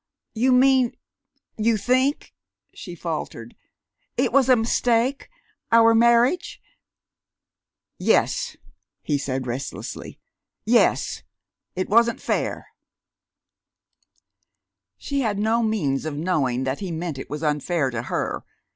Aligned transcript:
"You 0.33 0.51
mean 0.51 0.97
you 1.59 1.77
think," 1.77 2.33
she 2.73 2.95
faltered, 2.95 3.55
"it 4.17 4.33
was 4.33 4.49
a 4.49 4.55
mistake 4.55 5.29
our 5.71 5.93
marriage?" 5.93 6.59
"Yes," 7.99 8.57
he 9.03 9.19
said 9.19 9.45
restlessly. 9.45 10.19
"Yes.... 10.65 11.21
It 11.75 11.87
wasn't 11.87 12.19
fair." 12.19 12.69
She 14.97 15.19
had 15.21 15.37
no 15.37 15.61
means 15.61 16.05
of 16.05 16.17
knowing 16.17 16.63
that 16.63 16.79
he 16.79 16.91
meant 16.91 17.19
it 17.19 17.29
was 17.29 17.43
unfair 17.43 17.91
to 17.91 18.01
her. 18.01 18.43